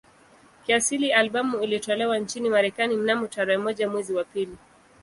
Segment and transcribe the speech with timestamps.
[0.65, 4.57] Kiasili albamu ilitolewa nchini Marekani mnamo tarehe moja mwezi wa pili